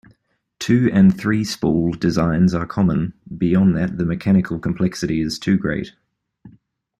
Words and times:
Two- 0.57 0.89
and 0.91 1.15
three-spool 1.15 1.93
designs 1.93 2.55
are 2.55 2.65
common; 2.65 3.13
beyond 3.37 3.77
that 3.77 3.99
the 3.99 4.05
mechanical 4.07 4.57
complexity 4.57 5.21
is 5.21 5.37
too 5.37 5.59
great. 5.59 5.93